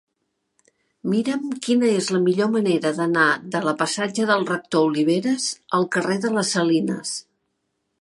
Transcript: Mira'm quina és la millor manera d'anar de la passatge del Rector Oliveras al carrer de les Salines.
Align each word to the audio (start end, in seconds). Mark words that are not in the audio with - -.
Mira'm 1.11 1.43
quina 1.67 1.91
és 1.97 2.07
la 2.15 2.21
millor 2.23 2.49
manera 2.55 2.93
d'anar 3.01 3.27
de 3.57 3.63
la 3.67 3.75
passatge 3.83 4.29
del 4.33 4.49
Rector 4.55 4.89
Oliveras 4.91 5.49
al 5.81 5.89
carrer 5.97 6.21
de 6.29 6.37
les 6.41 6.55
Salines. 6.59 7.19